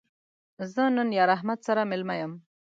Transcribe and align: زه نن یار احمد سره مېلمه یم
زه 0.73 0.83
نن 0.95 1.09
یار 1.17 1.29
احمد 1.37 1.59
سره 1.67 1.81
مېلمه 1.91 2.15
یم 2.21 2.33